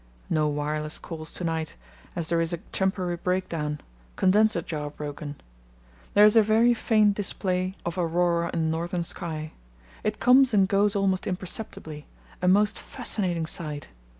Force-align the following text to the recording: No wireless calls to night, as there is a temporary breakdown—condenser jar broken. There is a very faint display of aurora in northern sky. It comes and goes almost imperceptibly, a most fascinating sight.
No 0.31 0.47
wireless 0.47 0.97
calls 0.97 1.31
to 1.35 1.43
night, 1.43 1.75
as 2.15 2.27
there 2.29 2.41
is 2.41 2.51
a 2.51 2.57
temporary 2.57 3.17
breakdown—condenser 3.17 4.63
jar 4.63 4.89
broken. 4.89 5.35
There 6.15 6.25
is 6.25 6.35
a 6.35 6.41
very 6.41 6.73
faint 6.73 7.13
display 7.13 7.75
of 7.85 7.99
aurora 7.99 8.49
in 8.51 8.71
northern 8.71 9.03
sky. 9.03 9.51
It 10.03 10.19
comes 10.19 10.55
and 10.55 10.67
goes 10.67 10.95
almost 10.95 11.27
imperceptibly, 11.27 12.07
a 12.41 12.47
most 12.47 12.79
fascinating 12.79 13.45
sight. 13.45 13.89